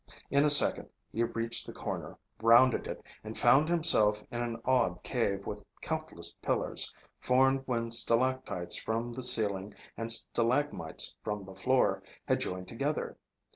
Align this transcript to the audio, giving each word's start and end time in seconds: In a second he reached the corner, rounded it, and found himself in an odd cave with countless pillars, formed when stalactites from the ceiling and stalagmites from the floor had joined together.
In 0.31 0.43
a 0.43 0.49
second 0.49 0.89
he 1.13 1.21
reached 1.23 1.67
the 1.67 1.73
corner, 1.73 2.17
rounded 2.41 2.87
it, 2.87 3.03
and 3.23 3.37
found 3.37 3.69
himself 3.69 4.23
in 4.31 4.41
an 4.41 4.59
odd 4.65 5.03
cave 5.03 5.45
with 5.45 5.63
countless 5.83 6.33
pillars, 6.41 6.91
formed 7.19 7.61
when 7.67 7.91
stalactites 7.91 8.77
from 8.81 9.13
the 9.13 9.21
ceiling 9.21 9.75
and 9.95 10.11
stalagmites 10.11 11.15
from 11.23 11.45
the 11.45 11.53
floor 11.53 12.01
had 12.25 12.39
joined 12.41 12.67
together. 12.67 13.15